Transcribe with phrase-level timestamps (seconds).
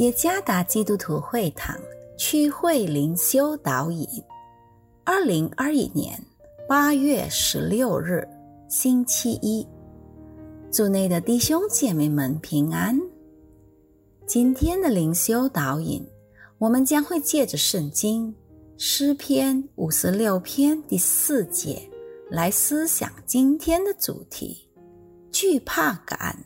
[0.00, 1.78] 耶加达基督徒会堂
[2.16, 4.08] 区会灵修导引，
[5.04, 6.18] 二零二一年
[6.66, 8.26] 八月十六日
[8.66, 9.66] 星期一，
[10.70, 12.98] 组内的弟兄姐妹们平安。
[14.26, 16.02] 今天的灵修导引，
[16.56, 18.34] 我们将会借着圣经
[18.78, 21.78] 诗篇五十六篇第四节
[22.30, 24.66] 来思想今天的主题：
[25.30, 26.42] 惧怕感。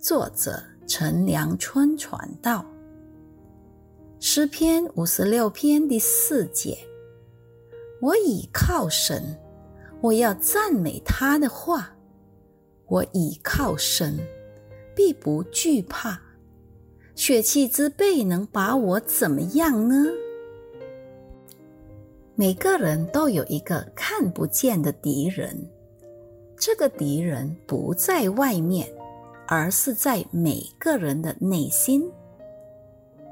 [0.00, 0.60] 作者。
[0.86, 2.64] 陈良春传道
[4.20, 6.76] 诗篇五十六篇第四节：
[8.00, 9.38] 我倚靠神，
[10.02, 11.90] 我要赞美他的话。
[12.86, 14.18] 我倚靠神，
[14.94, 16.20] 必不惧怕。
[17.14, 20.06] 血气之辈能把我怎么样呢？
[22.34, 25.66] 每个人都有一个看不见的敌人，
[26.58, 28.86] 这个敌人不在外面。
[29.46, 32.02] 而是在每个人的内心，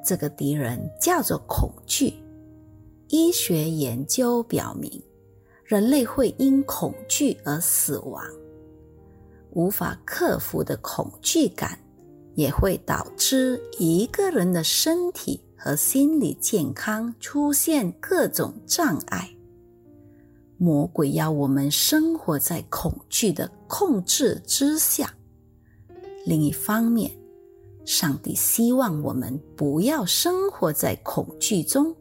[0.05, 2.15] 这个敌人叫做恐惧。
[3.09, 5.03] 医学研究表明，
[5.65, 8.25] 人类会因恐惧而死亡。
[9.53, 11.79] 无法克服的恐惧感，
[12.35, 19.29] 也会导致一个人的身体和心理健康出现各种障碍。
[20.57, 25.13] 魔鬼要我们生活在恐惧的控制之下。
[26.25, 27.11] 另一方面，
[27.85, 31.95] 上帝希望我们不要生活在恐惧中。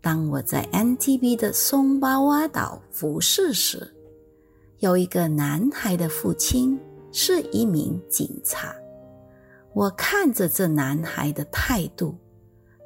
[0.00, 3.94] 当我在 NTB 的松巴瓦岛服侍时，
[4.78, 6.78] 有一个男孩的父亲
[7.12, 8.74] 是一名警察。
[9.74, 12.16] 我看着这男孩的态度，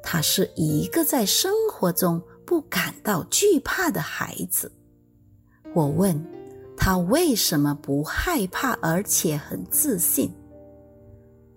[0.01, 4.69] 他是一个在生活中不感到惧怕的孩子。
[5.73, 6.32] 我问。
[6.75, 10.29] 他为什么不害怕，而且很自信？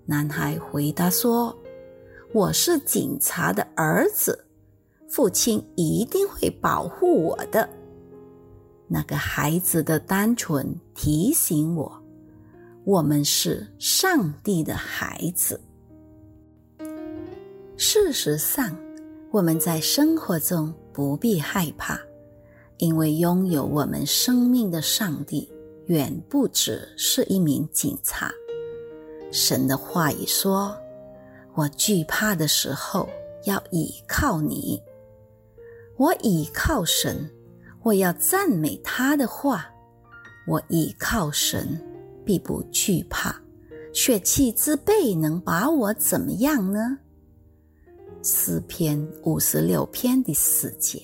[0.05, 1.57] 男孩回答说
[2.33, 4.47] ：“我是警察的儿子，
[5.09, 7.69] 父亲一定会保护我的。”
[8.89, 11.93] 那个孩子的单纯提醒我：
[12.85, 15.61] 我们是上帝的孩子。
[17.77, 18.71] 事实上，
[19.33, 21.99] 我们在生活中不必害怕。
[22.79, 25.51] 因为拥有我们生命的上帝，
[25.87, 28.31] 远不只是一名警察。
[29.33, 30.77] 神的话语说
[31.55, 33.09] ：“我惧怕的时候，
[33.45, 34.81] 要倚靠你。
[35.97, 37.31] 我倚靠神，
[37.83, 39.67] 我要赞美他的话。
[40.47, 41.81] 我倚靠神，
[42.25, 43.35] 必不惧怕。
[43.93, 46.99] 血气之辈能把我怎么样呢？”
[48.23, 51.01] 诗篇五十六篇第四节。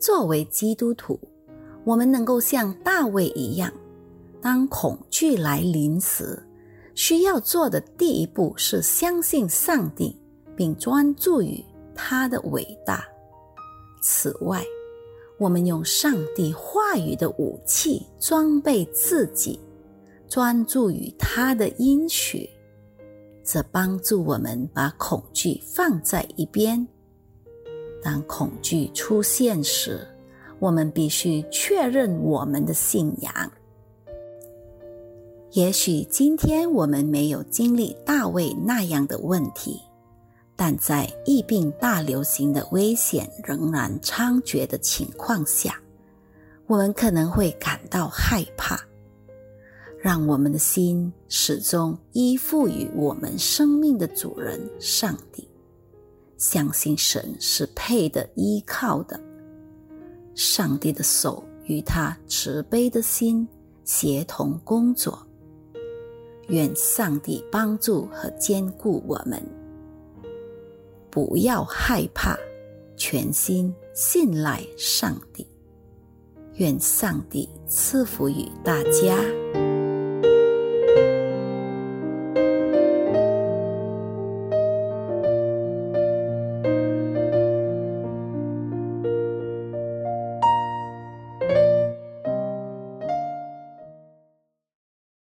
[0.00, 1.18] 作为基督徒，
[1.84, 3.72] 我们能够像大卫一样，
[4.40, 6.42] 当恐惧来临时，
[6.94, 10.16] 需要做的第一步是相信上帝，
[10.56, 11.64] 并专注于
[11.94, 13.04] 他的伟大。
[14.00, 14.64] 此外，
[15.38, 19.60] 我们用上帝话语的武器装备自己，
[20.28, 22.48] 专注于他的应许，
[23.44, 26.86] 这帮助我们把恐惧放在一边。
[28.02, 30.06] 当恐惧出现时，
[30.58, 33.52] 我们必须确认我们的信仰。
[35.52, 39.80] 也许今天我们没有经历大卫那样的问题，
[40.54, 45.80] 但在疫病大流行的危险仍然猖獗的情况下，
[46.66, 48.78] 我们可能会感到害怕。
[50.00, 55.48] 让我们的心始终依附于我们生命的主人——上帝。
[56.38, 59.20] 相信神是配的依靠的，
[60.34, 63.46] 上帝的手与他慈悲的心
[63.84, 65.18] 协同工作。
[66.46, 69.42] 愿上帝帮助和兼顾我们，
[71.10, 72.38] 不要害怕，
[72.96, 75.46] 全心信赖上帝。
[76.54, 79.18] 愿上帝赐福于大家。